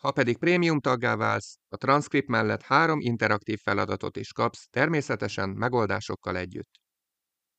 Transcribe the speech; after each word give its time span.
Ha 0.00 0.10
pedig 0.10 0.38
prémium 0.38 0.80
taggá 0.80 1.16
válsz, 1.16 1.58
a 1.68 1.76
transzkript 1.76 2.28
mellett 2.28 2.62
három 2.62 3.00
interaktív 3.00 3.60
feladatot 3.62 4.16
is 4.16 4.32
kapsz, 4.32 4.68
természetesen 4.70 5.48
megoldásokkal 5.48 6.36
együtt. 6.36 6.80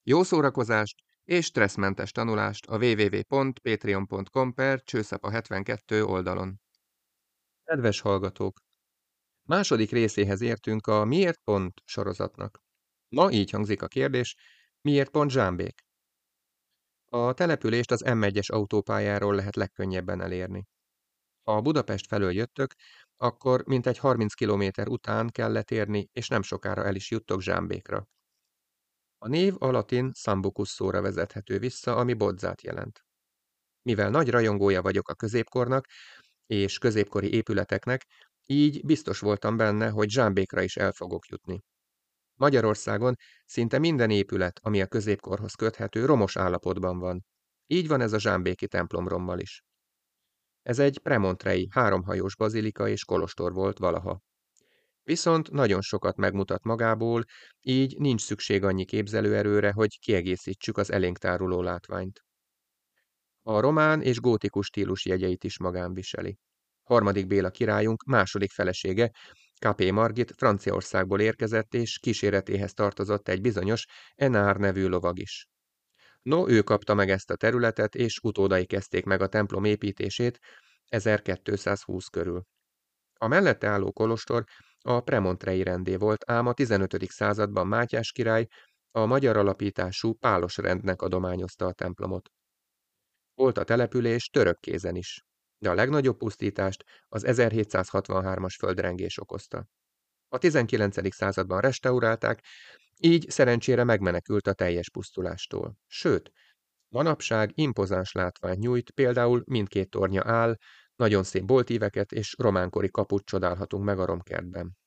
Jó 0.04 0.24
szórakozást 0.24 0.96
és 1.24 1.46
stresszmentes 1.46 2.12
tanulást 2.12 2.66
a 2.66 2.78
www.patreon.com 2.78 4.54
per 4.54 4.82
csőszapa 4.84 5.30
72 5.32 6.04
oldalon. 6.04 6.60
Kedves 7.64 8.00
hallgatók! 8.00 8.60
Második 9.48 9.92
részéhez 9.92 10.42
értünk 10.42 10.88
a 10.88 11.06
Miért 11.06 11.40
pont 11.44 11.82
sorozatnak. 11.86 12.60
Ma 13.10 13.32
így 13.32 13.50
hangzik 13.50 13.82
a 13.82 13.88
kérdés, 13.88 14.36
miért 14.82 15.10
pont 15.10 15.32
Zsámbék? 15.32 15.82
A 17.06 17.34
települést 17.34 17.92
az 17.92 18.04
M1-es 18.06 18.52
autópályáról 18.52 19.36
lehet 19.36 19.56
legkönnyebben 19.56 20.22
elérni. 20.22 20.68
Ha 21.52 21.62
Budapest 21.62 22.08
felől 22.08 22.32
jöttök, 22.32 22.74
akkor 23.18 23.64
mintegy 23.66 23.98
30 23.98 24.34
km 24.34 24.90
után 24.90 25.30
kell 25.30 25.52
letérni, 25.52 26.10
és 26.12 26.28
nem 26.28 26.42
sokára 26.42 26.86
el 26.86 26.96
is 26.96 27.12
juttok 27.12 27.42
Zsámbékra. 27.42 28.08
A 29.18 29.28
név 29.28 29.56
a 29.58 29.72
latin 29.72 30.12
Sambucus 30.14 30.70
szóra 30.70 31.02
vezethető 31.02 31.60
vissza, 31.60 31.96
ami 31.96 32.14
bodzát 32.14 32.62
jelent. 32.62 33.06
Mivel 33.82 34.10
nagy 34.10 34.30
rajongója 34.30 34.82
vagyok 34.82 35.10
a 35.10 35.14
középkornak 35.14 35.86
és 36.46 36.78
középkori 36.78 37.34
épületeknek, 37.34 38.06
így 38.46 38.86
biztos 38.86 39.20
voltam 39.20 39.58
benne, 39.58 39.90
hogy 39.90 40.10
Zsámbékra 40.10 40.62
is 40.62 40.78
el 40.78 40.92
fogok 40.92 41.28
jutni. 41.28 41.64
Magyarországon 42.40 43.16
szinte 43.46 43.80
minden 43.80 44.10
épület, 44.10 44.60
ami 44.64 44.82
a 44.82 44.88
középkorhoz 44.88 45.54
köthető, 45.54 46.06
romos 46.06 46.38
állapotban 46.38 47.00
van. 47.00 47.26
Így 47.68 47.88
van 47.88 48.02
ez 48.02 48.14
a 48.14 48.20
zsámbéki 48.20 48.68
templomrommal 48.68 49.40
is. 49.40 49.64
Ez 50.62 50.80
egy 50.80 51.00
premontrei, 51.00 51.68
háromhajós 51.72 52.36
bazilika 52.36 52.88
és 52.88 53.06
kolostor 53.06 53.54
volt 53.54 53.78
valaha. 53.78 54.22
Viszont 55.04 55.52
nagyon 55.52 55.82
sokat 55.82 56.16
megmutat 56.16 56.64
magából, 56.64 57.24
így 57.62 57.98
nincs 57.98 58.22
szükség 58.22 58.64
annyi 58.64 58.86
képzelőerőre, 58.86 59.72
hogy 59.72 60.00
kiegészítsük 60.00 60.78
az 60.78 60.92
elénk 60.92 61.18
táruló 61.18 61.62
látványt. 61.62 62.22
A 63.42 63.60
román 63.60 64.02
és 64.02 64.20
gótikus 64.20 64.66
stílus 64.66 65.06
jegyeit 65.06 65.44
is 65.44 65.60
magán 65.60 65.94
viseli. 65.94 66.38
Harmadik 66.84 67.28
Béla 67.28 67.50
királyunk 67.50 68.04
második 68.04 68.52
felesége, 68.52 69.12
K.P. 69.66 69.92
Margit 69.92 70.34
Franciaországból 70.38 71.20
érkezett, 71.20 71.74
és 71.74 72.00
kíséretéhez 72.00 72.74
tartozott 72.74 73.28
egy 73.28 73.42
bizonyos 73.42 73.86
Enár 74.16 74.58
nevű 74.58 74.88
lovag 74.88 75.20
is. 75.20 75.48
No, 76.22 76.50
ő 76.50 76.62
kapta 76.62 76.94
meg 76.94 77.10
ezt 77.10 77.30
a 77.32 77.36
területet, 77.36 77.96
és 77.96 78.20
utódai 78.24 78.66
kezdték 78.66 79.06
meg 79.06 79.22
a 79.22 79.28
templom 79.28 79.64
építését 79.64 80.40
1220 80.88 82.06
körül. 82.06 82.44
A 83.14 83.28
mellette 83.28 83.68
álló 83.68 83.92
kolostor 83.92 84.44
a 84.80 85.02
Premontrei 85.02 85.64
rendé 85.64 85.96
volt, 85.96 86.30
ám 86.30 86.48
a 86.48 86.54
15. 86.54 87.10
században 87.10 87.68
Mátyás 87.68 88.12
király 88.12 88.48
a 88.92 89.06
magyar 89.06 89.38
alapítású 89.38 90.14
pálos 90.14 90.58
rendnek 90.58 91.02
adományozta 91.02 91.66
a 91.66 91.74
templomot. 91.74 92.30
Volt 93.34 93.58
a 93.58 93.64
település 93.64 94.30
török 94.30 94.60
kézen 94.60 94.96
is, 94.96 95.26
de 95.58 95.70
a 95.70 95.74
legnagyobb 95.74 96.18
pusztítást 96.18 96.84
az 97.08 97.24
1763-as 97.28 98.56
földrengés 98.60 99.20
okozta. 99.20 99.66
A 100.34 100.38
19. 100.38 101.14
században 101.16 101.60
restaurálták, 101.60 102.44
így 102.98 103.30
szerencsére 103.30 103.84
megmenekült 103.84 104.48
a 104.48 104.54
teljes 104.54 104.90
pusztulástól. 104.90 105.78
Sőt, 105.88 106.32
manapság 106.88 107.52
impozáns 107.54 108.12
látvány 108.12 108.58
nyújt, 108.58 108.92
például 108.92 109.44
mindkét 109.46 109.90
tornya 109.90 110.22
áll, 110.26 110.58
nagyon 110.96 111.24
szép 111.24 111.46
boltíveket 111.46 112.12
és 112.12 112.36
románkori 112.38 112.90
kaput 112.90 113.26
csodálhatunk 113.26 113.84
meg 113.84 114.00
a 114.00 114.06
romkertben. 114.06 114.78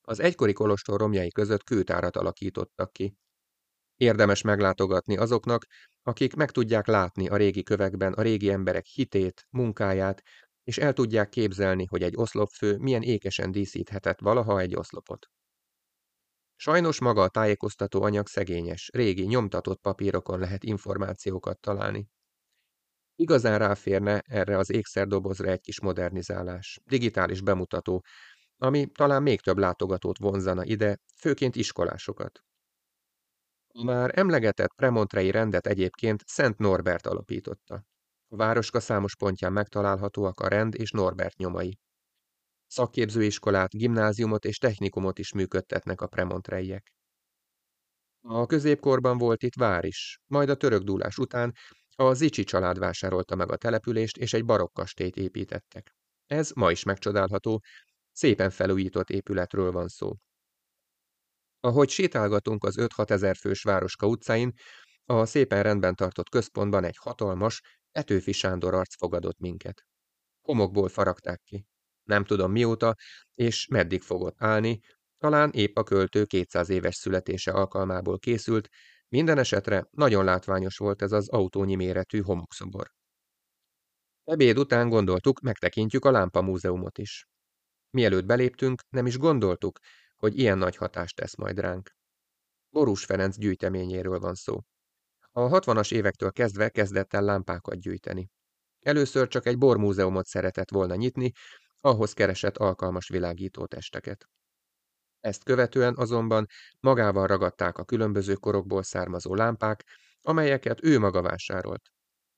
Az 0.00 0.20
egykori 0.20 0.52
kolostor 0.52 0.98
romjai 1.00 1.30
között 1.30 1.64
kőtárat 1.64 2.16
alakítottak 2.16 2.92
ki. 2.92 3.16
Érdemes 3.96 4.42
meglátogatni 4.42 5.16
azoknak, 5.16 5.66
akik 6.02 6.34
meg 6.34 6.50
tudják 6.50 6.86
látni 6.86 7.28
a 7.28 7.36
régi 7.36 7.62
kövekben 7.62 8.12
a 8.12 8.22
régi 8.22 8.50
emberek 8.50 8.84
hitét, 8.86 9.46
munkáját, 9.50 10.22
és 10.68 10.78
el 10.78 10.92
tudják 10.92 11.28
képzelni, 11.28 11.84
hogy 11.84 12.02
egy 12.02 12.16
oszlopfő 12.16 12.76
milyen 12.76 13.02
ékesen 13.02 13.50
díszíthetett 13.50 14.20
valaha 14.20 14.60
egy 14.60 14.76
oszlopot. 14.76 15.26
Sajnos 16.56 17.00
maga 17.00 17.22
a 17.22 17.28
tájékoztató 17.28 18.02
anyag 18.02 18.26
szegényes, 18.26 18.90
régi, 18.92 19.24
nyomtatott 19.24 19.80
papírokon 19.80 20.38
lehet 20.38 20.64
információkat 20.64 21.60
találni. 21.60 22.08
Igazán 23.14 23.58
ráférne 23.58 24.20
erre 24.20 24.58
az 24.58 24.70
ékszerdobozra 24.70 25.50
egy 25.50 25.60
kis 25.60 25.80
modernizálás, 25.80 26.80
digitális 26.84 27.40
bemutató, 27.40 28.04
ami 28.56 28.86
talán 28.86 29.22
még 29.22 29.40
több 29.40 29.58
látogatót 29.58 30.18
vonzana 30.18 30.64
ide, 30.64 30.98
főként 31.16 31.56
iskolásokat. 31.56 32.40
Már 33.84 34.18
emlegetett 34.18 34.74
premontrei 34.74 35.30
rendet 35.30 35.66
egyébként 35.66 36.22
Szent 36.26 36.58
Norbert 36.58 37.06
alapította. 37.06 37.84
A 38.30 38.36
városka 38.36 38.80
számos 38.80 39.16
pontján 39.16 39.52
megtalálhatóak 39.52 40.40
a 40.40 40.48
rend 40.48 40.74
és 40.74 40.90
Norbert 40.90 41.36
nyomai. 41.36 41.78
Szakképzőiskolát, 42.66 43.70
gimnáziumot 43.70 44.44
és 44.44 44.58
technikumot 44.58 45.18
is 45.18 45.32
működtetnek 45.32 46.00
a 46.00 46.06
premontreiek. 46.06 46.92
A 48.20 48.46
középkorban 48.46 49.18
volt 49.18 49.42
itt 49.42 49.54
vár 49.54 49.84
is, 49.84 50.18
majd 50.26 50.48
a 50.48 50.56
török 50.56 50.82
dúlás 50.82 51.18
után 51.18 51.54
a 51.96 52.14
Zicsi 52.14 52.44
család 52.44 52.78
vásárolta 52.78 53.34
meg 53.34 53.50
a 53.50 53.56
települést, 53.56 54.16
és 54.16 54.32
egy 54.32 54.44
barokkastélyt 54.44 55.16
építettek. 55.16 55.94
Ez 56.26 56.50
ma 56.50 56.70
is 56.70 56.82
megcsodálható, 56.82 57.62
szépen 58.12 58.50
felújított 58.50 59.10
épületről 59.10 59.72
van 59.72 59.88
szó. 59.88 60.12
Ahogy 61.60 61.88
sétálgatunk 61.88 62.64
az 62.64 62.74
5-6 62.78 63.10
ezer 63.10 63.36
fős 63.36 63.62
Városka 63.62 64.06
utcáin, 64.06 64.52
a 65.04 65.26
szépen 65.26 65.62
rendben 65.62 65.94
tartott 65.94 66.28
központban 66.28 66.84
egy 66.84 66.96
hatalmas, 66.96 67.60
Etőfi 67.92 68.32
Sándor 68.32 68.74
arc 68.74 68.96
fogadott 68.96 69.38
minket. 69.38 69.84
Homokból 70.40 70.88
faragták 70.88 71.40
ki. 71.44 71.66
Nem 72.02 72.24
tudom 72.24 72.52
mióta, 72.52 72.94
és 73.34 73.66
meddig 73.66 74.02
fogott 74.02 74.42
állni, 74.42 74.80
talán 75.18 75.50
épp 75.50 75.76
a 75.76 75.82
költő 75.82 76.24
200 76.24 76.68
éves 76.68 76.94
születése 76.94 77.50
alkalmából 77.50 78.18
készült, 78.18 78.68
minden 79.08 79.38
esetre 79.38 79.86
nagyon 79.90 80.24
látványos 80.24 80.76
volt 80.76 81.02
ez 81.02 81.12
az 81.12 81.28
autónyi 81.28 81.74
méretű 81.74 82.20
homokszobor. 82.20 82.90
Ebéd 84.24 84.58
után 84.58 84.88
gondoltuk, 84.88 85.40
megtekintjük 85.40 86.04
a 86.04 86.10
Lámpa 86.10 86.42
Múzeumot 86.42 86.98
is. 86.98 87.26
Mielőtt 87.90 88.24
beléptünk, 88.24 88.80
nem 88.88 89.06
is 89.06 89.18
gondoltuk, 89.18 89.78
hogy 90.16 90.38
ilyen 90.38 90.58
nagy 90.58 90.76
hatást 90.76 91.16
tesz 91.16 91.36
majd 91.36 91.58
ránk. 91.58 91.90
Borús 92.70 93.04
Ferenc 93.04 93.38
gyűjteményéről 93.38 94.18
van 94.18 94.34
szó. 94.34 94.60
A 95.38 95.48
60-as 95.48 95.92
évektől 95.92 96.32
kezdve 96.32 96.68
kezdett 96.68 97.14
el 97.14 97.22
lámpákat 97.22 97.80
gyűjteni. 97.80 98.30
Először 98.80 99.28
csak 99.28 99.46
egy 99.46 99.58
bormúzeumot 99.58 100.26
szeretett 100.26 100.70
volna 100.70 100.94
nyitni, 100.94 101.32
ahhoz 101.80 102.12
keresett 102.12 102.56
alkalmas 102.56 103.08
világító 103.08 103.66
testeket. 103.66 104.24
Ezt 105.20 105.44
követően 105.44 105.94
azonban 105.96 106.46
magával 106.80 107.26
ragadták 107.26 107.78
a 107.78 107.84
különböző 107.84 108.34
korokból 108.34 108.82
származó 108.82 109.34
lámpák, 109.34 109.84
amelyeket 110.20 110.84
ő 110.84 110.98
maga 110.98 111.22
vásárolt. 111.22 111.82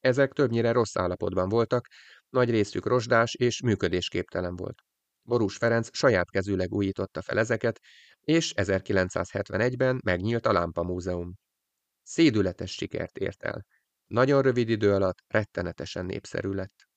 Ezek 0.01 0.33
többnyire 0.33 0.73
rossz 0.73 0.97
állapotban 0.97 1.49
voltak, 1.49 1.87
nagy 2.29 2.51
részük 2.51 2.87
rozsdás 2.87 3.35
és 3.35 3.63
működésképtelen 3.63 4.57
volt. 4.57 4.83
Borús 5.23 5.57
Ferenc 5.57 5.97
saját 5.97 6.31
kezűleg 6.31 6.73
újította 6.73 7.23
fel 7.23 7.39
ezeket, 7.39 7.81
és 8.21 8.53
1971-ben 8.57 10.01
megnyílt 10.05 10.47
a 10.47 10.53
Lámpa 10.53 10.83
Múzeum. 10.83 11.35
Szédületes 12.11 12.73
sikert 12.73 13.17
ért 13.17 13.43
el. 13.43 13.67
Nagyon 14.07 14.43
rövid 14.43 14.69
idő 14.69 14.93
alatt 14.93 15.25
rettenetesen 15.27 16.07
népszerű 16.07 16.51
lett. 16.51 16.89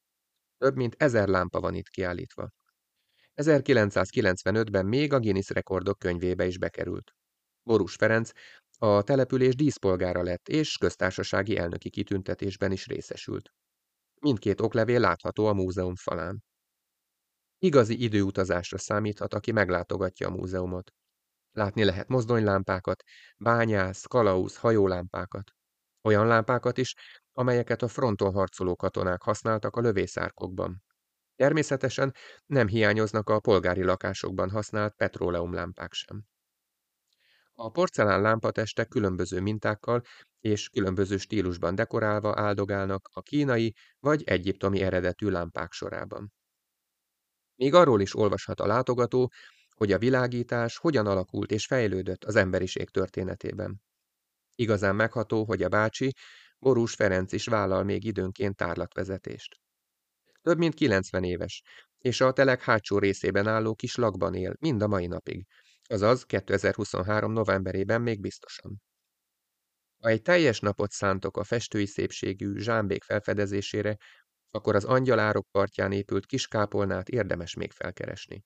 Több 0.58 0.76
mint 0.76 0.96
ezer 0.98 1.28
lámpa 1.28 1.60
van 1.60 1.74
itt 1.74 1.88
kiállítva. 1.88 2.50
1995-ben 3.36 4.86
még 4.86 5.14
a 5.14 5.20
Guinness 5.20 5.50
rekordok 5.50 6.00
könyvébe 6.00 6.46
is 6.46 6.58
bekerült. 6.58 7.12
Borús 7.64 7.96
Ferenc 7.96 8.32
a 8.78 9.04
település 9.04 9.56
díszpolgára 9.56 10.24
lett, 10.24 10.48
és 10.48 10.78
köztársasági 10.78 11.58
elnöki 11.58 11.90
kitüntetésben 11.90 12.72
is 12.72 12.88
részesült. 12.88 13.54
Mindkét 14.22 14.62
oklevél 14.62 15.00
látható 15.00 15.46
a 15.46 15.54
múzeum 15.54 15.96
falán. 15.96 16.44
Igazi 17.58 18.04
időutazásra 18.04 18.78
számíthat, 18.78 19.34
aki 19.34 19.52
meglátogatja 19.52 20.28
a 20.28 20.32
múzeumot. 20.32 20.92
Látni 21.54 21.84
lehet 21.84 22.08
mozdonylámpákat, 22.08 23.04
bányász, 23.38 24.06
kalauz, 24.06 24.58
hajólámpákat. 24.58 25.52
Olyan 26.02 26.28
lámpákat 26.28 26.78
is, 26.78 26.96
amelyeket 27.34 27.82
a 27.82 27.88
fronton 27.88 28.34
harcoló 28.34 28.76
katonák 28.76 29.22
használtak 29.22 29.76
a 29.76 29.82
lövészárkokban. 29.82 30.84
Természetesen 31.36 32.14
nem 32.46 32.68
hiányoznak 32.68 33.30
a 33.30 33.40
polgári 33.40 33.84
lakásokban 33.84 34.50
használt 34.50 34.96
petróleumlámpák 34.96 35.94
sem. 35.94 36.24
A 37.54 37.72
porcelán 37.72 38.22
lámpatestek 38.22 38.88
különböző 38.88 39.42
mintákkal 39.42 40.02
és 40.40 40.70
különböző 40.70 41.18
stílusban 41.18 41.76
dekorálva 41.76 42.34
áldogálnak 42.36 43.10
a 43.12 43.22
kínai 43.22 43.76
vagy 44.00 44.24
egyiptomi 44.24 44.82
eredetű 44.82 45.30
lámpák 45.30 45.72
sorában. 45.72 46.34
Még 47.56 47.74
arról 47.74 48.02
is 48.02 48.16
olvashat 48.16 48.60
a 48.60 48.66
látogató, 48.66 49.32
hogy 49.84 49.92
a 49.92 49.98
világítás 49.98 50.78
hogyan 50.78 51.08
alakult 51.08 51.52
és 51.52 51.66
fejlődött 51.66 52.24
az 52.24 52.36
emberiség 52.36 52.90
történetében. 52.90 53.82
Igazán 54.56 54.96
megható, 54.96 55.46
hogy 55.46 55.64
a 55.64 55.70
bácsi, 55.70 56.14
Borús 56.60 56.94
Ferenc 56.94 57.32
is 57.32 57.46
vállal 57.46 57.84
még 57.84 58.04
időnként 58.04 58.56
tárlatvezetést. 58.56 59.60
Több 60.42 60.58
mint 60.58 60.74
90 60.74 61.24
éves, 61.24 61.62
és 61.98 62.22
a 62.22 62.32
telek 62.32 62.62
hátsó 62.62 63.00
részében 63.00 63.48
álló 63.48 63.76
kis 63.76 63.96
lakban 63.96 64.34
él, 64.34 64.56
mind 64.60 64.82
a 64.82 64.88
mai 64.88 65.08
napig, 65.08 65.46
azaz 65.84 66.24
2023. 66.24 67.32
novemberében 67.32 68.02
még 68.02 68.20
biztosan. 68.20 68.82
Ha 70.00 70.10
egy 70.10 70.22
teljes 70.22 70.60
napot 70.60 70.92
szántok 70.92 71.38
a 71.38 71.44
festői 71.44 71.86
szépségű 71.86 72.58
zsámbék 72.58 73.04
felfedezésére, 73.04 73.98
akkor 74.52 74.76
az 74.76 74.84
angyalárok 74.84 75.48
partján 75.52 75.92
épült 75.92 76.26
kiskápolnát 76.26 77.10
érdemes 77.10 77.56
még 77.56 77.72
felkeresni. 77.72 78.44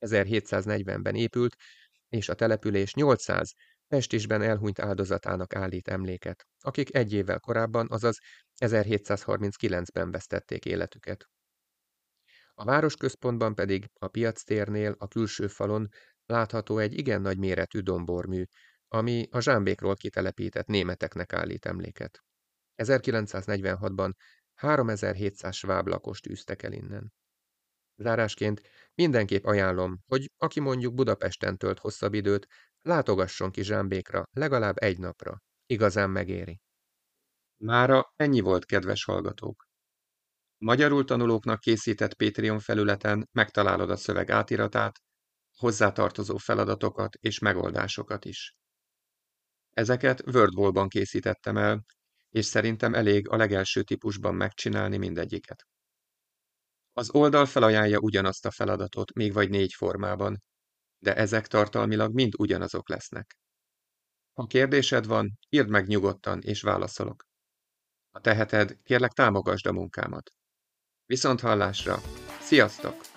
1740-ben 0.00 1.14
épült, 1.14 1.56
és 2.08 2.28
a 2.28 2.34
település 2.34 2.94
800 2.94 3.52
Pestisben 3.88 4.42
elhunyt 4.42 4.78
áldozatának 4.78 5.54
állít 5.54 5.88
emléket, 5.88 6.46
akik 6.60 6.94
egy 6.94 7.12
évvel 7.12 7.40
korábban, 7.40 7.86
azaz 7.90 8.18
1739-ben 8.58 10.10
vesztették 10.10 10.64
életüket. 10.64 11.28
A 12.54 12.64
városközpontban 12.64 13.54
pedig 13.54 13.90
a 13.92 14.08
piactérnél 14.08 14.94
a 14.98 15.08
külső 15.08 15.46
falon 15.46 15.88
látható 16.26 16.78
egy 16.78 16.98
igen 16.98 17.20
nagy 17.20 17.38
méretű 17.38 17.80
dombormű, 17.80 18.44
ami 18.88 19.28
a 19.30 19.40
zsámbékról 19.40 19.96
kitelepített 19.96 20.66
németeknek 20.66 21.32
állít 21.32 21.66
emléket. 21.66 22.24
1946-ban 22.76 24.12
3700 24.54 25.54
sváb 25.54 25.86
lakost 25.86 26.26
űztek 26.26 26.62
el 26.62 26.72
innen. 26.72 27.12
Zárásként 28.00 28.62
mindenképp 28.94 29.44
ajánlom, 29.44 29.98
hogy 30.06 30.30
aki 30.36 30.60
mondjuk 30.60 30.94
Budapesten 30.94 31.56
tölt 31.56 31.78
hosszabb 31.78 32.14
időt, 32.14 32.46
látogasson 32.80 33.50
ki 33.50 33.62
Zsámbékra 33.62 34.22
legalább 34.32 34.76
egy 34.76 34.98
napra. 34.98 35.42
Igazán 35.66 36.10
megéri. 36.10 36.60
Mára 37.56 38.12
ennyi 38.16 38.40
volt, 38.40 38.64
kedves 38.64 39.04
hallgatók. 39.04 39.66
Magyarul 40.58 41.04
tanulóknak 41.04 41.60
készített 41.60 42.14
Patreon 42.14 42.58
felületen 42.58 43.28
megtalálod 43.32 43.90
a 43.90 43.96
szöveg 43.96 44.30
átiratát, 44.30 44.98
hozzátartozó 45.56 46.36
feladatokat 46.36 47.14
és 47.14 47.38
megoldásokat 47.38 48.24
is. 48.24 48.54
Ezeket 49.70 50.22
WordWall-ban 50.26 50.88
készítettem 50.88 51.56
el, 51.56 51.84
és 52.28 52.44
szerintem 52.44 52.94
elég 52.94 53.28
a 53.28 53.36
legelső 53.36 53.82
típusban 53.82 54.34
megcsinálni 54.34 54.96
mindegyiket. 54.96 55.66
Az 56.98 57.10
oldal 57.10 57.46
felajánlja 57.46 57.98
ugyanazt 57.98 58.46
a 58.46 58.50
feladatot, 58.50 59.12
még 59.12 59.32
vagy 59.32 59.50
négy 59.50 59.72
formában, 59.74 60.42
de 60.98 61.14
ezek 61.14 61.46
tartalmilag 61.46 62.14
mind 62.14 62.32
ugyanazok 62.38 62.88
lesznek. 62.88 63.38
Ha 64.32 64.46
kérdésed 64.46 65.06
van, 65.06 65.38
írd 65.48 65.68
meg 65.68 65.86
nyugodtan, 65.86 66.40
és 66.40 66.62
válaszolok. 66.62 67.24
Ha 68.10 68.20
teheted, 68.20 68.76
kérlek 68.82 69.12
támogasd 69.12 69.66
a 69.66 69.72
munkámat. 69.72 70.30
Viszont 71.06 71.40
hallásra! 71.40 72.00
Sziasztok! 72.40 73.07